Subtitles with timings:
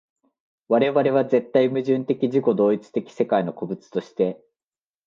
[0.67, 4.41] 我々は絶対矛盾的自己同一的世界の個物として、